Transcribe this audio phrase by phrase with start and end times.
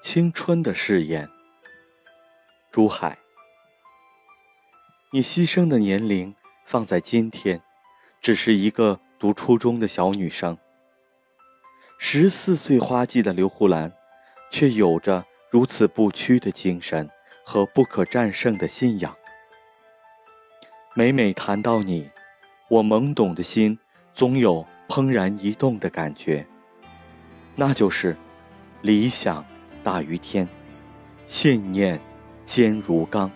[0.00, 1.28] 青春的誓言。
[2.70, 3.18] 珠海，
[5.12, 7.60] 你牺牲的年龄放在今天，
[8.20, 10.56] 只是一个读初中的小女生。
[11.98, 13.92] 十四岁花季的刘胡兰，
[14.50, 17.10] 却有着如此不屈的精神
[17.44, 19.16] 和不可战胜的信仰。
[20.94, 22.08] 每每谈到你，
[22.68, 23.78] 我懵懂的心
[24.14, 26.46] 总有怦然一动的感觉。
[27.56, 28.16] 那就是
[28.82, 29.44] 理想
[29.90, 30.46] 大于天，
[31.26, 31.98] 信念
[32.44, 33.30] 坚如钢。